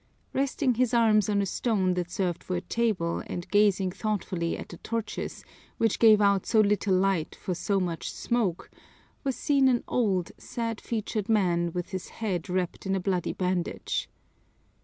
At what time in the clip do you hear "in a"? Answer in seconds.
12.87-12.99